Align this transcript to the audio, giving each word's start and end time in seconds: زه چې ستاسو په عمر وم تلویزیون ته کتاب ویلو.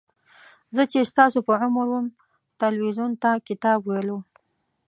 زه 0.75 0.83
چې 0.91 1.09
ستاسو 1.11 1.39
په 1.47 1.53
عمر 1.63 1.87
وم 1.89 2.05
تلویزیون 2.61 3.11
ته 3.21 3.29
کتاب 3.47 3.79
ویلو. 3.85 4.19